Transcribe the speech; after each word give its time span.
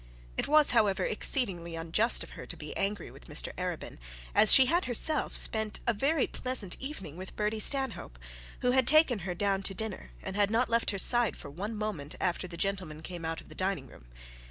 It 0.35 0.47
was, 0.47 0.71
however, 0.71 1.05
exceedingly 1.05 1.75
unjust 1.75 2.23
of 2.23 2.31
her 2.31 2.47
to 2.47 2.57
be 2.57 2.75
angry 2.75 3.11
with 3.11 3.27
Mr 3.27 3.53
Arabin, 3.55 3.99
as 4.33 4.51
she 4.51 4.65
had 4.65 4.85
herself 4.85 5.37
spent 5.37 5.79
a 5.85 5.93
very 5.93 6.25
pleasant 6.25 6.75
evening 6.79 7.17
with 7.17 7.35
Bertie 7.35 7.59
Stanhope, 7.59 8.17
who 8.61 8.71
had 8.71 8.87
taken 8.87 9.19
her 9.29 9.35
down 9.35 9.61
to 9.61 9.75
dinner, 9.75 10.09
and 10.23 10.35
had 10.35 10.49
not 10.49 10.69
left 10.69 10.89
her 10.89 10.97
side 10.97 11.37
for 11.37 11.51
one 11.51 11.75
moment 11.75 12.15
after 12.19 12.47
the 12.47 12.57
gentlemen 12.57 13.01
came 13.03 13.23
out 13.23 13.41
of 13.41 13.49
the 13.49 13.53
dining 13.53 13.85
room. 13.85 14.07